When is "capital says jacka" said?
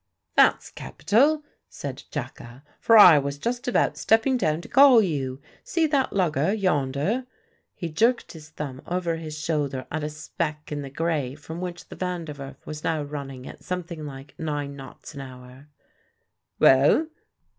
0.71-2.63